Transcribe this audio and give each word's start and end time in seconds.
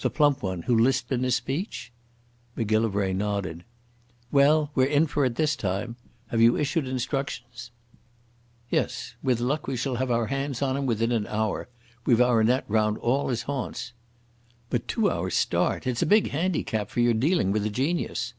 "The 0.00 0.08
plump 0.08 0.42
one 0.42 0.62
who 0.62 0.74
lisped 0.78 1.12
in 1.12 1.22
his 1.22 1.34
speech?" 1.34 1.92
Macgillivray 2.56 3.12
nodded. 3.12 3.62
"Well, 4.32 4.70
we're 4.74 4.86
in 4.86 5.06
for 5.06 5.26
it 5.26 5.34
this 5.34 5.54
time. 5.54 5.96
Have 6.28 6.40
you 6.40 6.56
issued 6.56 6.88
instructions?" 6.88 7.72
"Yes. 8.70 9.16
With 9.22 9.38
luck 9.38 9.66
we 9.66 9.76
shall 9.76 9.96
have 9.96 10.10
our 10.10 10.28
hands 10.28 10.62
on 10.62 10.78
him 10.78 10.86
within 10.86 11.12
an 11.12 11.26
hour. 11.26 11.68
We've 12.06 12.22
our 12.22 12.42
net 12.42 12.64
round 12.68 12.96
all 12.96 13.28
his 13.28 13.42
haunts." 13.42 13.92
"But 14.70 14.88
two 14.88 15.10
hours' 15.10 15.34
start! 15.36 15.86
It's 15.86 16.00
a 16.00 16.06
big 16.06 16.30
handicap, 16.30 16.88
for 16.88 17.00
you're 17.00 17.12
dealing 17.12 17.52
with 17.52 17.66
a 17.66 17.68
genius." 17.68 18.32